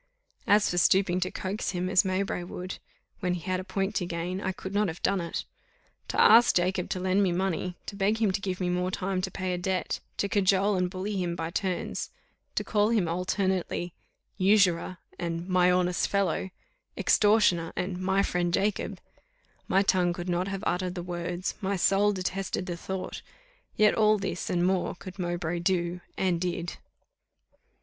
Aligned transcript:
As 0.47 0.67
for 0.71 0.79
stooping 0.79 1.19
to 1.19 1.29
coax 1.29 1.73
him 1.73 1.87
as 1.87 2.03
Mowbray 2.03 2.41
would, 2.41 2.79
when 3.19 3.35
he 3.35 3.41
had 3.41 3.59
a 3.59 3.63
point 3.63 3.93
to 3.97 4.05
gain, 4.07 4.41
I 4.41 4.51
could 4.51 4.73
not 4.73 4.87
have 4.87 5.03
done 5.03 5.21
it. 5.21 5.45
To 6.07 6.19
ask 6.19 6.55
Jacob 6.55 6.89
to 6.89 6.99
lend 6.99 7.21
me 7.21 7.31
money, 7.31 7.77
to 7.85 7.95
beg 7.95 8.17
him 8.19 8.31
to 8.31 8.41
give 8.41 8.59
me 8.59 8.67
more 8.67 8.89
time 8.89 9.21
to 9.21 9.29
pay 9.29 9.53
a 9.53 9.59
debt, 9.59 9.99
to 10.17 10.27
cajole 10.27 10.75
and 10.75 10.89
bully 10.89 11.17
him 11.21 11.35
by 11.35 11.51
turns, 11.51 12.09
to 12.55 12.63
call 12.63 12.89
him 12.89 13.07
alternately 13.07 13.93
usurer 14.39 14.97
and 15.19 15.47
my 15.47 15.69
honest 15.69 16.07
fellow, 16.07 16.49
extortioner 16.97 17.71
and 17.75 17.99
my 17.99 18.23
friend 18.23 18.51
Jacob 18.55 18.99
my 19.67 19.83
tongue 19.83 20.13
could 20.13 20.27
not 20.29 20.47
have 20.47 20.63
uttered 20.65 20.95
the 20.95 21.03
words, 21.03 21.53
my 21.61 21.75
soul 21.75 22.11
detested 22.11 22.65
the 22.65 22.75
thought; 22.75 23.21
yet 23.75 23.93
all 23.93 24.17
this, 24.17 24.49
and 24.49 24.65
more, 24.65 24.95
could 24.95 25.19
Mowbray 25.19 25.59
do, 25.59 26.01
and 26.17 26.41
did. 26.41 26.77